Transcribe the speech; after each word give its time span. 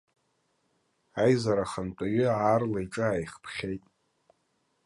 Аизара 1.23 1.65
ахантәаҩы 1.67 2.25
аарла 2.29 2.79
иҿы 2.83 3.01
ааихԥхьеит. 3.07 3.83